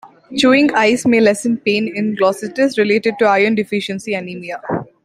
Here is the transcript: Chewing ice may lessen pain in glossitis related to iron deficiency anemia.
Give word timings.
Chewing 0.35 0.71
ice 0.73 1.05
may 1.05 1.19
lessen 1.19 1.57
pain 1.57 1.95
in 1.95 2.15
glossitis 2.15 2.75
related 2.79 3.19
to 3.19 3.25
iron 3.25 3.53
deficiency 3.53 4.15
anemia. 4.15 4.59